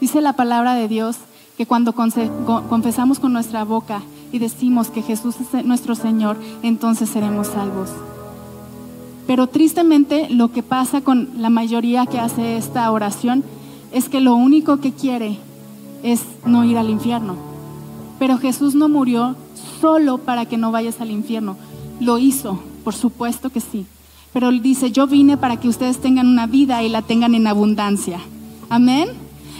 [0.00, 1.16] Dice la palabra de Dios
[1.56, 7.48] que cuando confesamos con nuestra boca y decimos que Jesús es nuestro Señor, entonces seremos
[7.48, 7.90] salvos.
[9.26, 13.44] Pero tristemente lo que pasa con la mayoría que hace esta oración
[13.92, 15.38] es que lo único que quiere
[16.02, 17.36] es no ir al infierno.
[18.18, 19.36] Pero Jesús no murió
[19.80, 21.56] solo para que no vayas al infierno,
[22.00, 23.86] lo hizo por supuesto que sí.
[24.32, 27.46] Pero él dice, yo vine para que ustedes tengan una vida y la tengan en
[27.46, 28.20] abundancia.
[28.68, 29.08] Amén.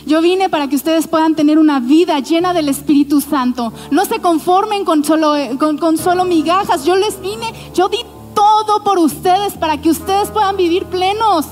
[0.07, 3.73] Yo vine para que ustedes puedan tener una vida llena del Espíritu Santo.
[3.91, 6.85] No se conformen con solo, con, solo migajas.
[6.85, 7.99] Yo les vine, yo di
[8.35, 11.47] todo por ustedes para que ustedes puedan vivir plenos.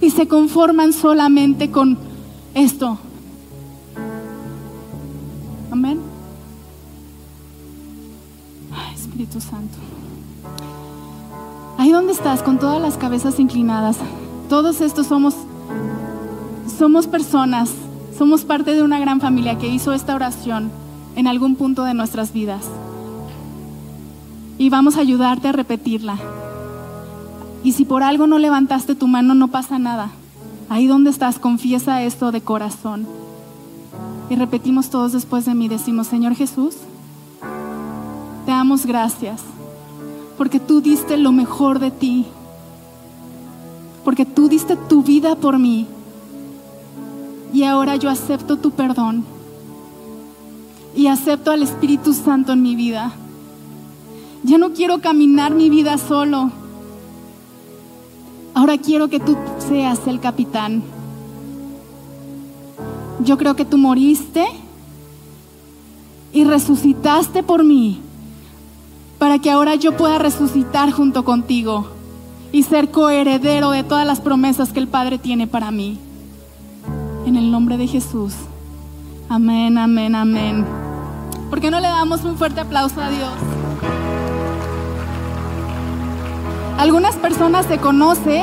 [0.00, 1.98] Y se conforman solamente con
[2.54, 2.98] esto.
[5.70, 6.00] Amén.
[8.94, 9.76] Espíritu Santo.
[11.78, 13.96] Ahí donde estás, con todas las cabezas inclinadas.
[14.48, 15.34] Todos estos somos,
[16.78, 17.70] somos personas,
[18.22, 20.70] somos parte de una gran familia que hizo esta oración
[21.16, 22.64] en algún punto de nuestras vidas.
[24.58, 26.18] Y vamos a ayudarte a repetirla.
[27.64, 30.12] Y si por algo no levantaste tu mano, no pasa nada.
[30.68, 33.08] Ahí donde estás, confiesa esto de corazón.
[34.30, 36.76] Y repetimos todos después de mí, decimos, Señor Jesús,
[38.46, 39.42] te damos gracias
[40.38, 42.26] porque tú diste lo mejor de ti,
[44.04, 45.88] porque tú diste tu vida por mí.
[47.52, 49.24] Y ahora yo acepto tu perdón
[50.94, 53.12] y acepto al Espíritu Santo en mi vida.
[54.42, 56.50] Ya no quiero caminar mi vida solo.
[58.54, 59.36] Ahora quiero que tú
[59.68, 60.82] seas el capitán.
[63.24, 64.46] Yo creo que tú moriste
[66.32, 68.00] y resucitaste por mí
[69.18, 71.86] para que ahora yo pueda resucitar junto contigo
[72.50, 75.98] y ser coheredero de todas las promesas que el Padre tiene para mí.
[77.52, 78.32] El nombre de Jesús.
[79.28, 80.64] Amén, amén, amén.
[81.50, 83.28] ¿Por qué no le damos un fuerte aplauso a Dios?
[86.78, 88.42] Algunas personas se conoce,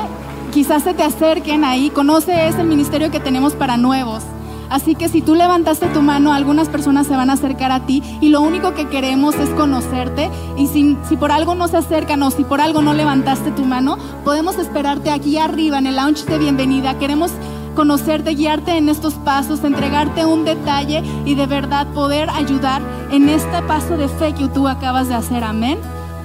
[0.53, 4.21] quizás se te acerquen ahí, conoce ese ministerio que tenemos para nuevos.
[4.69, 8.03] Así que si tú levantaste tu mano, algunas personas se van a acercar a ti
[8.21, 10.29] y lo único que queremos es conocerte.
[10.55, 13.65] Y si, si, por algo no se acercan o si por algo no levantaste tu
[13.65, 16.99] mano, podemos esperarte aquí arriba en el lounge de bienvenida.
[16.99, 17.31] Queremos
[17.79, 23.61] conocerte, guiarte en estos pasos, entregarte un detalle y de verdad poder ayudar en este
[23.61, 25.45] paso de fe que tú acabas de hacer.
[25.45, 25.77] Amén.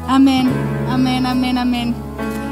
[0.08, 0.50] Amén,
[0.90, 1.94] amén, amén, amén.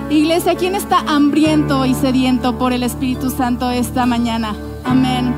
[0.09, 4.55] Iglesia, ¿quién está hambriento y sediento por el Espíritu Santo esta mañana?
[4.85, 5.35] Amén.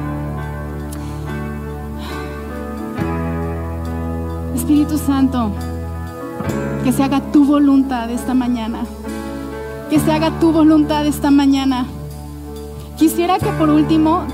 [4.54, 5.52] Espíritu Santo,
[6.84, 8.80] que se haga tu voluntad esta mañana.
[9.88, 11.86] Que se haga tu voluntad esta mañana.
[12.98, 14.24] Quisiera que por último,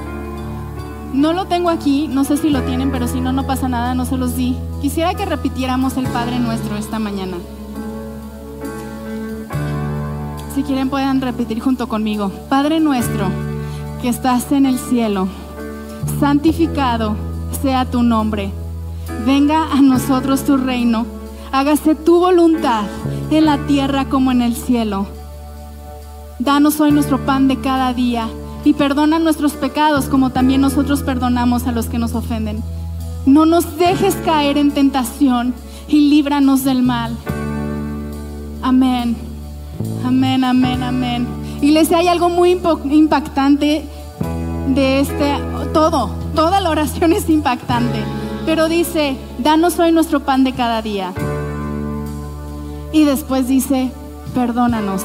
[1.12, 3.94] no lo tengo aquí, no sé si lo tienen, pero si no, no pasa nada,
[3.94, 4.56] no se los di.
[4.80, 7.36] Quisiera que repitiéramos el Padre nuestro esta mañana.
[10.54, 12.30] Si quieren pueden repetir junto conmigo.
[12.48, 13.28] Padre nuestro,
[14.02, 15.28] que estás en el cielo,
[16.18, 17.16] santificado
[17.62, 18.52] sea tu nombre
[19.24, 21.06] venga a nosotros tu reino,
[21.52, 22.84] hágase tu voluntad
[23.30, 25.06] en la tierra como en el cielo.
[26.38, 28.28] Danos hoy nuestro pan de cada día
[28.64, 32.62] y perdona nuestros pecados como también nosotros perdonamos a los que nos ofenden.
[33.26, 35.54] No nos dejes caer en tentación
[35.88, 37.16] y líbranos del mal.
[38.62, 39.16] Amén.
[40.04, 41.26] Amén, amén, amén.
[41.60, 42.58] Iglesia, hay algo muy
[42.90, 43.84] impactante
[44.68, 45.34] de este,
[45.72, 48.02] todo, toda la oración es impactante.
[48.46, 51.12] Pero dice, danos hoy nuestro pan de cada día.
[52.92, 53.92] Y después dice,
[54.34, 55.02] perdónanos.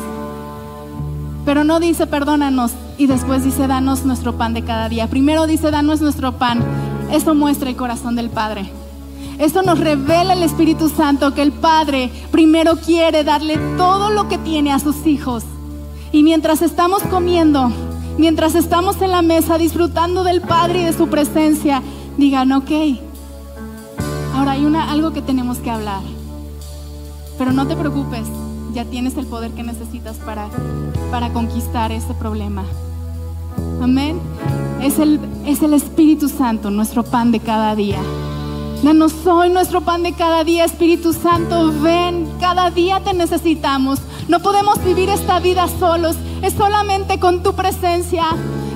[1.45, 2.72] Pero no dice, perdónanos.
[2.97, 5.07] Y después dice, danos nuestro pan de cada día.
[5.07, 6.63] Primero dice, danos nuestro pan.
[7.11, 8.69] Eso muestra el corazón del Padre.
[9.37, 14.37] Eso nos revela el Espíritu Santo que el Padre primero quiere darle todo lo que
[14.37, 15.43] tiene a sus hijos.
[16.13, 17.69] Y mientras estamos comiendo,
[18.17, 21.81] mientras estamos en la mesa disfrutando del Padre y de su presencia,
[22.17, 22.71] digan, ok,
[24.35, 26.01] Ahora hay una, algo que tenemos que hablar.
[27.37, 28.27] Pero no te preocupes,
[28.73, 30.49] ya tienes el poder que necesitas para,
[31.09, 32.65] para conquistar ese problema.
[33.82, 34.20] Amén.
[34.82, 37.99] Es el, es el Espíritu Santo, nuestro pan de cada día.
[38.84, 43.99] Danos hoy nuestro pan de cada día, Espíritu Santo, ven, cada día te necesitamos.
[44.28, 48.26] No podemos vivir esta vida solos, es solamente con tu presencia,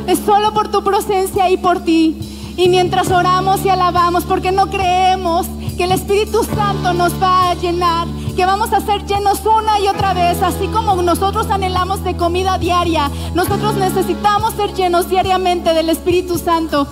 [0.07, 2.17] es solo por tu presencia y por ti.
[2.57, 5.45] Y mientras oramos y alabamos, porque no creemos
[5.77, 8.07] que el Espíritu Santo nos va a llenar,
[8.39, 12.57] que vamos a ser llenos una y otra vez, así como nosotros anhelamos de comida
[12.57, 16.87] diaria, nosotros necesitamos ser llenos diariamente del Espíritu Santo.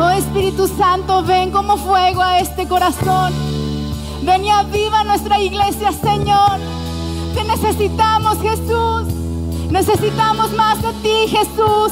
[0.00, 3.32] Oh Espíritu Santo, ven como fuego a este corazón.
[4.22, 6.60] Ven y aviva nuestra iglesia, Señor.
[7.34, 9.12] Te necesitamos, Jesús.
[9.70, 11.90] Necesitamos más de ti, Jesús.